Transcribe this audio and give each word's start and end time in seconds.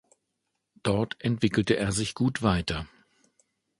Dort 0.81 1.21
entwickelte 1.23 1.75
er 1.77 1.91
sich 1.91 2.15
gut 2.15 2.41
weiter. 2.41 2.87